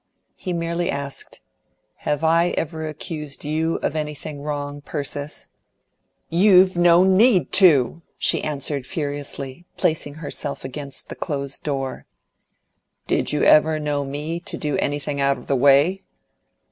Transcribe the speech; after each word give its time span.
He 0.35 0.51
merely 0.51 0.89
asked, 0.89 1.41
"Have 1.97 2.23
I 2.23 2.55
ever 2.57 2.87
accused 2.87 3.45
you 3.45 3.75
of 3.83 3.95
anything 3.95 4.41
wrong, 4.41 4.81
Persis?" 4.81 5.47
"You 6.27 6.67
no 6.75 7.03
need 7.03 7.51
to!" 7.51 8.01
she 8.17 8.43
answered 8.43 8.87
furiously, 8.87 9.67
placing 9.77 10.15
herself 10.15 10.65
against 10.65 11.09
the 11.09 11.15
closed 11.15 11.61
door. 11.61 12.07
"Did 13.05 13.31
you 13.31 13.43
ever 13.43 13.77
know 13.77 14.03
me 14.03 14.39
to 14.39 14.57
do 14.57 14.75
anything 14.77 15.21
out 15.21 15.37
of 15.37 15.45
the 15.45 15.55
way?" 15.55 16.01